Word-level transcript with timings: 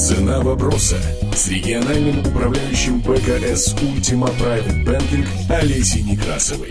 Цена 0.00 0.40
вопроса 0.40 0.96
с 1.34 1.48
региональным 1.48 2.20
управляющим 2.20 3.02
ПКС 3.02 3.74
Ultima 3.74 4.34
Private 4.38 4.82
Banking 4.82 5.26
Олесей 5.50 6.02
Некрасовой. 6.02 6.70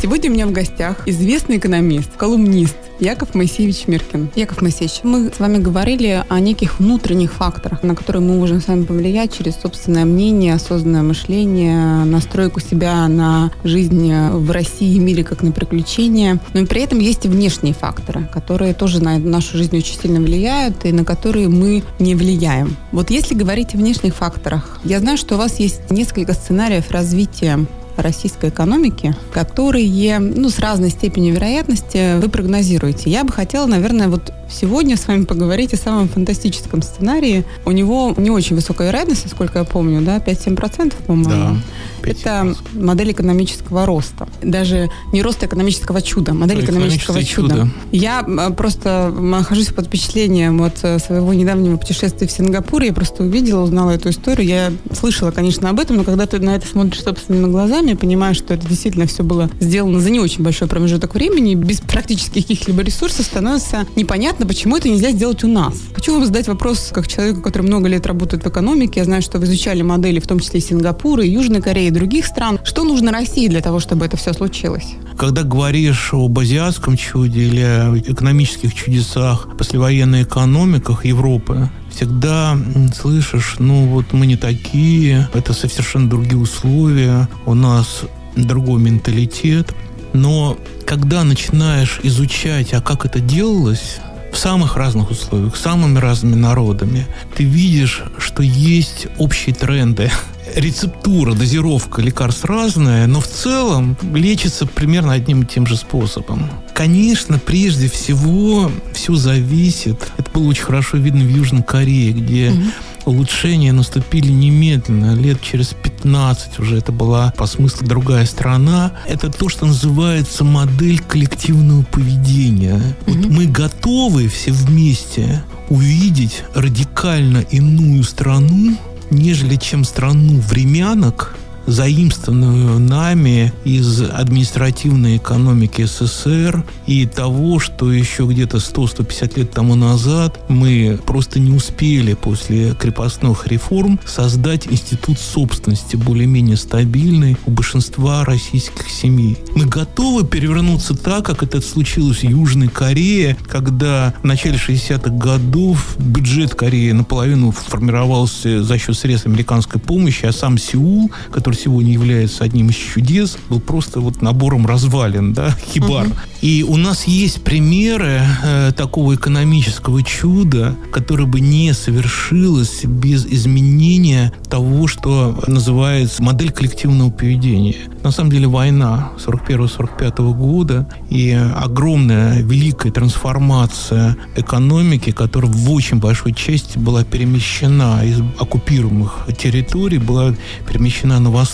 Сегодня 0.00 0.30
у 0.30 0.34
меня 0.34 0.46
в 0.46 0.52
гостях 0.52 1.08
известный 1.08 1.56
экономист, 1.56 2.10
колумнист 2.18 2.76
Яков 3.00 3.34
Моисеевич 3.34 3.86
Миркин. 3.86 4.30
Яков 4.36 4.60
Моисеевич, 4.60 5.00
мы 5.04 5.30
с 5.34 5.40
вами 5.40 5.56
говорили 5.56 6.22
о 6.28 6.38
неких 6.38 6.78
внутренних 6.78 7.32
факторах, 7.32 7.82
на 7.82 7.94
которые 7.94 8.22
мы 8.22 8.34
можем 8.34 8.60
с 8.60 8.68
вами 8.68 8.84
повлиять 8.84 9.36
через 9.36 9.56
собственное 9.56 10.04
мнение, 10.04 10.54
осознанное 10.54 11.02
мышление, 11.02 12.04
настройку 12.04 12.60
себя 12.60 13.08
на 13.08 13.50
жизнь 13.64 14.12
в 14.12 14.50
России 14.50 14.96
и 14.96 14.98
мире 14.98 15.24
как 15.24 15.42
на 15.42 15.50
приключения. 15.50 16.40
Но 16.52 16.66
при 16.66 16.82
этом 16.82 16.98
есть 16.98 17.24
и 17.24 17.28
внешние 17.28 17.72
факторы, 17.72 18.28
которые 18.32 18.74
тоже 18.74 19.02
на 19.02 19.18
нашу 19.18 19.56
жизнь 19.56 19.76
очень 19.78 19.98
сильно 19.98 20.20
влияют 20.20 20.84
и 20.84 20.92
на 20.92 21.06
которые 21.06 21.48
мы 21.48 21.82
не 21.98 22.14
влияем. 22.14 22.76
Вот 22.92 23.10
если 23.10 23.34
говорить 23.34 23.74
о 23.74 23.78
внешних 23.78 24.14
факторах, 24.14 24.78
я 24.84 25.00
знаю, 25.00 25.16
что 25.16 25.36
у 25.36 25.38
вас 25.38 25.58
есть 25.58 25.90
несколько 25.90 26.34
сценариев 26.34 26.90
развития 26.90 27.66
российской 27.96 28.50
экономики, 28.50 29.14
которые 29.32 30.18
ну, 30.18 30.50
с 30.50 30.58
разной 30.58 30.90
степенью 30.90 31.34
вероятности 31.34 32.18
вы 32.18 32.28
прогнозируете. 32.28 33.10
Я 33.10 33.24
бы 33.24 33.32
хотела, 33.32 33.66
наверное, 33.66 34.08
вот 34.08 34.32
сегодня 34.50 34.96
с 34.96 35.06
вами 35.06 35.24
поговорить 35.24 35.74
о 35.74 35.76
самом 35.76 36.08
фантастическом 36.08 36.82
сценарии. 36.82 37.44
У 37.64 37.72
него 37.72 38.14
не 38.16 38.30
очень 38.30 38.56
высокая 38.56 38.88
вероятность, 38.88 39.24
насколько 39.24 39.58
я 39.58 39.64
помню, 39.64 40.02
да, 40.02 40.18
5-7%, 40.18 40.94
по-моему. 41.06 41.30
Да. 41.30 41.56
Это 42.02 42.54
модель 42.72 43.10
экономического 43.10 43.84
роста. 43.84 44.28
Даже 44.42 44.88
не 45.12 45.22
роста 45.22 45.46
экономического 45.46 46.00
чуда, 46.00 46.34
модель 46.34 46.64
экономического 46.64 47.22
чуда. 47.22 47.54
чуда. 47.54 47.68
Я 47.90 48.24
э, 48.26 48.52
просто 48.52 49.12
нахожусь 49.12 49.68
под 49.68 49.86
впечатлением 49.86 50.62
от 50.62 50.78
э, 50.84 50.98
своего 51.00 51.34
недавнего 51.34 51.76
путешествия 51.76 52.28
в 52.28 52.30
Сингапур. 52.30 52.82
Я 52.82 52.92
просто 52.92 53.24
увидела, 53.24 53.62
узнала 53.62 53.90
эту 53.90 54.10
историю. 54.10 54.46
Я 54.46 54.72
слышала, 54.92 55.32
конечно, 55.32 55.68
об 55.68 55.80
этом, 55.80 55.96
но 55.96 56.04
когда 56.04 56.26
ты 56.26 56.38
на 56.38 56.54
это 56.54 56.66
смотришь 56.66 57.02
собственными 57.02 57.50
глазами, 57.50 57.85
понимаешь, 57.94 58.36
что 58.36 58.54
это 58.54 58.66
действительно 58.66 59.06
все 59.06 59.22
было 59.22 59.50
сделано 59.60 60.00
за 60.00 60.10
не 60.10 60.18
очень 60.18 60.42
большой 60.42 60.68
промежуток 60.68 61.14
времени, 61.14 61.54
без 61.54 61.80
практически 61.80 62.40
каких-либо 62.40 62.82
ресурсов, 62.82 63.26
становится 63.26 63.86
непонятно, 63.94 64.46
почему 64.46 64.76
это 64.76 64.88
нельзя 64.88 65.10
сделать 65.12 65.44
у 65.44 65.48
нас. 65.48 65.74
Хочу 65.94 66.12
вам 66.12 66.24
задать 66.24 66.48
вопрос, 66.48 66.90
как 66.92 67.06
человеку, 67.06 67.42
который 67.42 67.62
много 67.62 67.88
лет 67.88 68.06
работает 68.06 68.44
в 68.44 68.48
экономике. 68.48 69.00
Я 69.00 69.04
знаю, 69.04 69.22
что 69.22 69.38
вы 69.38 69.44
изучали 69.44 69.82
модели, 69.82 70.20
в 70.20 70.26
том 70.26 70.40
числе 70.40 70.60
Сингапура, 70.60 71.24
и 71.24 71.30
Южной 71.30 71.62
Кореи, 71.62 71.88
и 71.88 71.90
других 71.90 72.26
стран. 72.26 72.58
Что 72.64 72.84
нужно 72.84 73.12
России 73.12 73.48
для 73.48 73.60
того, 73.60 73.80
чтобы 73.80 74.04
это 74.06 74.16
все 74.16 74.32
случилось? 74.32 74.94
Когда 75.16 75.42
говоришь 75.42 76.10
об 76.12 76.38
азиатском 76.38 76.96
чуде 76.96 77.40
или 77.42 78.02
экономических 78.10 78.74
чудесах 78.74 79.48
послевоенной 79.56 80.24
экономиках 80.24 81.04
Европы, 81.04 81.70
всегда 81.96 82.58
слышишь, 82.94 83.56
ну 83.58 83.86
вот 83.86 84.12
мы 84.12 84.26
не 84.26 84.36
такие, 84.36 85.28
это 85.32 85.54
совершенно 85.54 86.10
другие 86.10 86.38
условия, 86.38 87.28
у 87.46 87.54
нас 87.54 88.02
другой 88.36 88.80
менталитет. 88.80 89.74
Но 90.12 90.58
когда 90.84 91.24
начинаешь 91.24 92.00
изучать, 92.02 92.74
а 92.74 92.80
как 92.80 93.06
это 93.06 93.18
делалось, 93.18 93.98
в 94.32 94.38
самых 94.38 94.76
разных 94.76 95.10
условиях, 95.10 95.56
самыми 95.56 95.98
разными 95.98 96.34
народами, 96.34 97.06
ты 97.34 97.44
видишь, 97.44 98.02
что 98.18 98.42
есть 98.42 99.06
общие 99.16 99.54
тренды. 99.54 100.10
Рецептура, 100.56 101.34
дозировка 101.34 102.02
лекарств 102.02 102.44
разная, 102.46 103.06
но 103.06 103.20
в 103.20 103.28
целом 103.28 103.96
лечится 104.14 104.66
примерно 104.66 105.12
одним 105.12 105.42
и 105.42 105.46
тем 105.46 105.66
же 105.66 105.76
способом. 105.76 106.50
Конечно, 106.74 107.38
прежде 107.38 107.88
всего 107.88 108.72
все 108.92 109.14
зависит. 109.14 110.10
Это 110.16 110.30
было 110.32 110.48
очень 110.48 110.64
хорошо 110.64 110.96
видно 110.96 111.24
в 111.24 111.28
Южной 111.28 111.62
Корее, 111.62 112.12
где 112.12 112.48
mm 112.48 112.72
улучшения 113.06 113.72
наступили 113.72 114.30
немедленно, 114.30 115.14
лет 115.14 115.40
через 115.40 115.68
15 115.68 116.58
уже 116.58 116.78
это 116.78 116.92
была 116.92 117.32
по 117.36 117.46
смыслу 117.46 117.86
другая 117.86 118.26
страна. 118.26 118.92
Это 119.06 119.30
то, 119.30 119.48
что 119.48 119.66
называется 119.66 120.44
модель 120.44 121.00
коллективного 121.00 121.84
поведения. 121.84 122.74
Mm-hmm. 122.74 122.96
Вот 123.06 123.26
мы 123.26 123.46
готовы 123.46 124.28
все 124.28 124.52
вместе 124.52 125.42
увидеть 125.68 126.44
радикально 126.54 127.38
иную 127.50 128.02
страну, 128.04 128.76
нежели 129.10 129.56
чем 129.56 129.84
страну 129.84 130.38
времянок, 130.40 131.36
заимствованную 131.66 132.78
нами 132.78 133.52
из 133.64 134.02
административной 134.02 135.16
экономики 135.16 135.84
СССР 135.84 136.64
и 136.86 137.06
того, 137.06 137.58
что 137.58 137.92
еще 137.92 138.26
где-то 138.26 138.58
100-150 138.58 139.38
лет 139.38 139.50
тому 139.50 139.74
назад 139.74 140.40
мы 140.48 140.98
просто 141.04 141.40
не 141.40 141.52
успели 141.52 142.14
после 142.14 142.74
крепостных 142.74 143.46
реформ 143.46 143.98
создать 144.04 144.66
институт 144.68 145.18
собственности 145.18 145.96
более-менее 145.96 146.56
стабильный 146.56 147.36
у 147.46 147.50
большинства 147.50 148.24
российских 148.24 148.88
семей. 148.88 149.38
Мы 149.54 149.66
готовы 149.66 150.26
перевернуться 150.26 150.94
так, 150.94 151.24
как 151.26 151.42
это 151.42 151.60
случилось 151.60 152.18
в 152.18 152.24
Южной 152.24 152.68
Корее, 152.68 153.36
когда 153.48 154.14
в 154.22 154.24
начале 154.24 154.56
60-х 154.56 155.10
годов 155.10 155.96
бюджет 155.98 156.54
Кореи 156.54 156.92
наполовину 156.92 157.50
формировался 157.50 158.62
за 158.62 158.78
счет 158.78 158.96
средств 158.96 159.26
американской 159.26 159.80
помощи, 159.80 160.26
а 160.26 160.32
сам 160.32 160.58
Сеул, 160.58 161.10
который 161.32 161.55
сегодня 161.56 161.92
является 161.92 162.44
одним 162.44 162.70
из 162.70 162.76
чудес, 162.76 163.36
был 163.48 163.60
просто 163.60 164.00
вот 164.00 164.22
набором 164.22 164.66
развалин, 164.66 165.32
да, 165.32 165.56
хибар. 165.72 166.06
Угу. 166.06 166.14
И 166.42 166.62
у 166.62 166.76
нас 166.76 167.04
есть 167.04 167.42
примеры 167.42 168.20
э, 168.44 168.72
такого 168.76 169.14
экономического 169.14 170.02
чуда, 170.02 170.76
которое 170.92 171.24
бы 171.24 171.40
не 171.40 171.72
совершилось 171.72 172.84
без 172.84 173.26
изменения 173.26 174.32
того, 174.48 174.86
что 174.86 175.42
называется 175.46 176.22
модель 176.22 176.52
коллективного 176.52 177.10
поведения. 177.10 177.76
На 178.02 178.10
самом 178.10 178.30
деле 178.30 178.46
война 178.46 179.10
41-45 179.26 180.34
года 180.34 180.86
и 181.10 181.32
огромная 181.32 182.42
великая 182.42 182.92
трансформация 182.92 184.16
экономики, 184.36 185.10
которая 185.10 185.50
в 185.50 185.72
очень 185.72 185.98
большой 185.98 186.32
части 186.32 186.78
была 186.78 187.02
перемещена 187.02 188.04
из 188.04 188.20
оккупируемых 188.38 189.26
территорий, 189.36 189.98
была 189.98 190.34
перемещена 190.68 191.18
на 191.18 191.30
восток. 191.30 191.45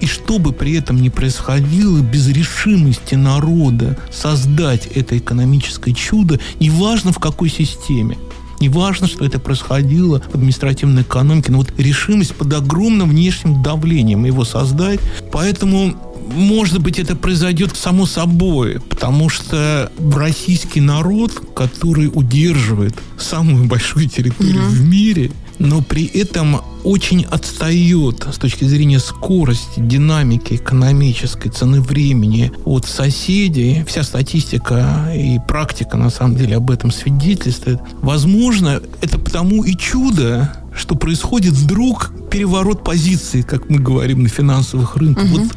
И 0.00 0.06
что 0.06 0.38
бы 0.38 0.52
при 0.52 0.74
этом 0.74 1.00
ни 1.00 1.08
происходило, 1.08 2.00
без 2.00 2.28
решимости 2.28 3.14
народа 3.14 3.98
создать 4.12 4.86
это 4.86 5.16
экономическое 5.18 5.92
чудо, 5.92 6.40
неважно 6.60 7.12
в 7.12 7.18
какой 7.18 7.48
системе. 7.48 8.18
Не 8.60 8.68
важно, 8.68 9.06
что 9.06 9.24
это 9.24 9.38
происходило 9.38 10.20
в 10.20 10.34
административной 10.34 11.02
экономике, 11.02 11.52
но 11.52 11.58
вот 11.58 11.72
решимость 11.76 12.34
под 12.34 12.52
огромным 12.54 13.10
внешним 13.10 13.62
давлением 13.62 14.24
его 14.24 14.44
создать. 14.44 15.00
Поэтому 15.30 15.94
может 16.28 16.80
быть, 16.80 16.98
это 16.98 17.14
произойдет 17.14 17.76
само 17.76 18.04
собой, 18.04 18.80
потому 18.80 19.28
что 19.28 19.92
российский 20.12 20.80
народ, 20.80 21.32
который 21.54 22.10
удерживает 22.12 22.96
самую 23.18 23.66
большую 23.66 24.08
территорию 24.08 24.62
угу. 24.62 24.70
в 24.70 24.80
мире, 24.82 25.30
но 25.58 25.82
при 25.82 26.06
этом 26.06 26.60
очень 26.84 27.24
отстает 27.24 28.26
с 28.32 28.38
точки 28.38 28.64
зрения 28.64 29.00
скорости, 29.00 29.78
динамики 29.78 30.54
экономической, 30.54 31.48
цены 31.48 31.80
времени 31.80 32.52
от 32.64 32.86
соседей. 32.86 33.84
Вся 33.86 34.02
статистика 34.02 35.12
и 35.14 35.38
практика, 35.46 35.96
на 35.96 36.10
самом 36.10 36.36
деле, 36.36 36.56
об 36.56 36.70
этом 36.70 36.90
свидетельствует. 36.90 37.80
Возможно, 38.02 38.80
это 39.00 39.18
потому 39.18 39.64
и 39.64 39.76
чудо, 39.76 40.52
что 40.74 40.94
происходит 40.94 41.54
вдруг 41.54 42.12
переворот 42.30 42.84
позиции, 42.84 43.42
как 43.42 43.68
мы 43.68 43.78
говорим 43.78 44.22
на 44.22 44.28
финансовых 44.28 44.96
рынках. 44.96 45.24
Угу. 45.24 45.38
Вот 45.38 45.48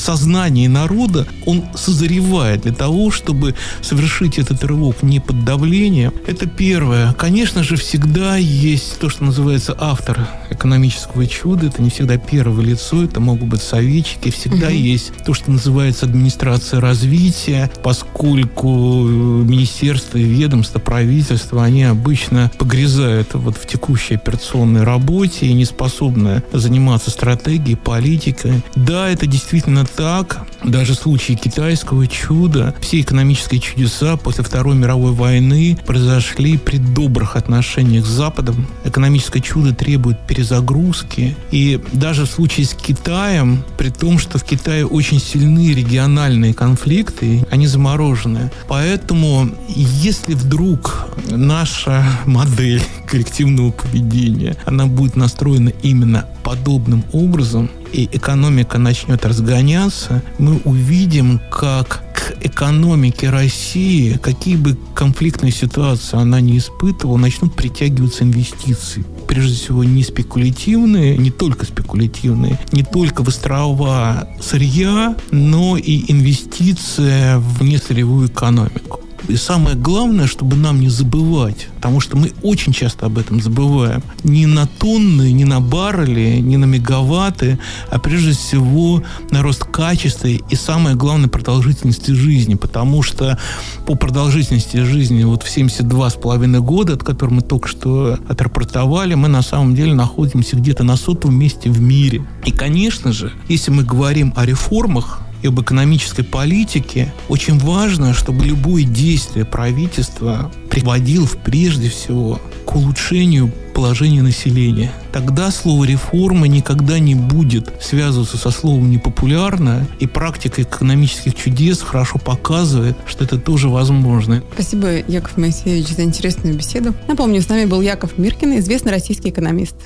сознании 0.00 0.66
народа 0.66 1.26
он 1.46 1.64
созревает 1.74 2.62
для 2.62 2.72
того, 2.72 3.10
чтобы 3.10 3.54
совершить 3.82 4.38
этот 4.38 4.64
рывок 4.64 5.02
не 5.02 5.20
под 5.20 5.44
давлением. 5.44 6.12
Это 6.26 6.46
первое. 6.46 7.12
Конечно 7.12 7.62
же, 7.62 7.76
всегда 7.76 8.36
есть 8.36 8.98
то, 8.98 9.08
что 9.08 9.24
называется 9.24 9.76
автор 9.78 10.26
экономического 10.60 11.26
чуда. 11.26 11.68
Это 11.68 11.80
не 11.80 11.88
всегда 11.88 12.18
первое 12.18 12.62
лицо, 12.62 13.02
это 13.02 13.18
могут 13.18 13.48
быть 13.48 13.62
советчики. 13.62 14.30
Всегда 14.30 14.66
угу. 14.66 14.74
есть 14.74 15.12
то, 15.24 15.32
что 15.32 15.50
называется 15.50 16.04
администрация 16.04 16.80
развития, 16.80 17.70
поскольку 17.82 19.04
министерство 19.06 20.18
и 20.18 20.22
ведомство, 20.22 20.78
правительство, 20.78 21.64
они 21.64 21.84
обычно 21.84 22.50
погрязают 22.58 23.32
вот 23.32 23.56
в 23.56 23.66
текущей 23.66 24.14
операционной 24.14 24.82
работе 24.82 25.46
и 25.46 25.54
не 25.54 25.64
способны 25.64 26.42
заниматься 26.52 27.10
стратегией, 27.10 27.76
политикой. 27.76 28.62
Да, 28.76 29.08
это 29.08 29.26
действительно 29.26 29.86
так, 29.86 30.46
даже 30.62 30.92
в 30.92 30.96
случае 30.96 31.38
китайского 31.38 32.06
чуда, 32.06 32.74
все 32.80 33.00
экономические 33.00 33.60
чудеса 33.60 34.16
после 34.18 34.44
Второй 34.44 34.76
мировой 34.76 35.12
войны 35.12 35.78
произошли 35.86 36.58
при 36.58 36.76
добрых 36.76 37.36
отношениях 37.36 38.04
с 38.04 38.10
Западом. 38.10 38.66
Экономическое 38.84 39.40
чудо 39.40 39.74
требует 39.74 40.18
перезагрузки 40.26 40.49
перезагрузки. 40.50 41.36
И 41.50 41.80
даже 41.92 42.26
в 42.26 42.30
случае 42.30 42.66
с 42.66 42.74
Китаем, 42.74 43.64
при 43.78 43.90
том, 43.90 44.18
что 44.18 44.38
в 44.38 44.44
Китае 44.44 44.86
очень 44.86 45.20
сильны 45.20 45.72
региональные 45.72 46.54
конфликты, 46.54 47.46
они 47.50 47.66
заморожены. 47.66 48.50
Поэтому, 48.68 49.48
если 49.68 50.34
вдруг 50.34 51.08
наша 51.30 52.04
модель 52.26 52.82
коллективного 53.06 53.70
поведения, 53.70 54.56
она 54.66 54.86
будет 54.86 55.16
настроена 55.16 55.72
именно 55.82 56.26
подобным 56.42 57.04
образом, 57.12 57.70
и 57.92 58.08
экономика 58.12 58.78
начнет 58.78 59.24
разгоняться, 59.24 60.22
мы 60.38 60.60
увидим, 60.64 61.40
как 61.50 62.02
к 62.14 62.36
экономике 62.44 63.30
России, 63.30 64.18
какие 64.22 64.56
бы 64.56 64.76
конфликтные 64.94 65.52
ситуации 65.52 66.18
она 66.18 66.40
не 66.40 66.58
испытывала, 66.58 67.16
начнут 67.16 67.54
притягиваться 67.54 68.24
инвестиции. 68.24 69.04
Прежде 69.30 69.54
всего, 69.54 69.84
не 69.84 70.02
спекулятивные, 70.02 71.16
не 71.16 71.30
только 71.30 71.64
спекулятивные, 71.64 72.58
не 72.72 72.82
только 72.82 73.22
в 73.22 73.28
острова 73.28 74.28
сырья, 74.40 75.14
но 75.30 75.76
и 75.76 76.10
инвестиция 76.10 77.38
в 77.38 77.62
несырьевую 77.62 78.26
экономику. 78.26 78.99
И 79.28 79.36
самое 79.36 79.76
главное, 79.76 80.26
чтобы 80.26 80.56
нам 80.56 80.80
не 80.80 80.88
забывать, 80.88 81.68
потому 81.76 82.00
что 82.00 82.16
мы 82.16 82.32
очень 82.42 82.72
часто 82.72 83.06
об 83.06 83.18
этом 83.18 83.40
забываем, 83.40 84.02
не 84.24 84.46
на 84.46 84.66
тонны, 84.66 85.32
не 85.32 85.44
на 85.44 85.60
баррели, 85.60 86.40
не 86.40 86.56
на 86.56 86.64
мегаватты, 86.64 87.58
а 87.90 87.98
прежде 87.98 88.32
всего 88.32 89.02
на 89.30 89.42
рост 89.42 89.64
качества 89.64 90.26
и 90.26 90.54
самое 90.54 90.96
главное 90.96 91.28
продолжительности 91.28 92.12
жизни, 92.12 92.54
потому 92.54 93.02
что 93.02 93.38
по 93.86 93.94
продолжительности 93.94 94.78
жизни 94.78 95.22
вот 95.24 95.42
в 95.42 95.56
72,5 95.56 96.60
года, 96.60 96.94
от 96.94 97.04
которых 97.04 97.34
мы 97.34 97.42
только 97.42 97.68
что 97.68 98.18
отрапортовали, 98.28 99.14
мы 99.14 99.28
на 99.28 99.42
самом 99.42 99.74
деле 99.74 99.94
находимся 99.94 100.56
где-то 100.56 100.82
на 100.82 100.96
сотом 100.96 101.34
месте 101.34 101.70
в 101.70 101.80
мире. 101.80 102.26
И, 102.44 102.50
конечно 102.50 103.12
же, 103.12 103.32
если 103.48 103.70
мы 103.70 103.84
говорим 103.84 104.32
о 104.36 104.44
реформах, 104.44 105.20
и 105.42 105.46
об 105.46 105.60
экономической 105.60 106.22
политике, 106.22 107.12
очень 107.28 107.58
важно, 107.58 108.14
чтобы 108.14 108.44
любое 108.44 108.84
действие 108.84 109.44
правительства 109.44 110.50
приводило 110.68 111.28
прежде 111.44 111.88
всего 111.88 112.40
к 112.64 112.76
улучшению 112.76 113.52
положения 113.74 114.22
населения. 114.22 114.92
Тогда 115.12 115.50
слово 115.50 115.84
«реформа» 115.84 116.46
никогда 116.46 116.98
не 116.98 117.14
будет 117.14 117.72
связываться 117.80 118.36
со 118.36 118.50
словом 118.50 118.90
«непопулярно», 118.90 119.86
и 119.98 120.06
практика 120.06 120.62
экономических 120.62 121.34
чудес 121.34 121.80
хорошо 121.80 122.18
показывает, 122.18 122.96
что 123.06 123.24
это 123.24 123.38
тоже 123.38 123.68
возможно. 123.68 124.42
Спасибо, 124.52 124.98
Яков 125.08 125.36
Моисеевич, 125.36 125.88
за 125.88 126.02
интересную 126.02 126.54
беседу. 126.54 126.94
Напомню, 127.08 127.40
с 127.40 127.48
нами 127.48 127.64
был 127.64 127.80
Яков 127.80 128.18
Миркин, 128.18 128.58
известный 128.58 128.92
российский 128.92 129.30
экономист. 129.30 129.76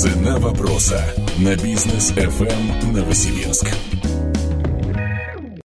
Цена 0.00 0.38
вопроса 0.38 1.14
на 1.36 1.54
бизнес 1.56 2.10
FM 2.12 2.90
Новосибирск. 2.90 3.68